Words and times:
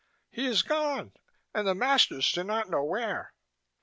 "He 0.31 0.47
is 0.47 0.63
gone, 0.63 1.11
and 1.53 1.67
the 1.67 1.75
masters 1.75 2.31
do 2.31 2.43
not 2.43 2.71
know 2.71 2.83
where." 2.83 3.35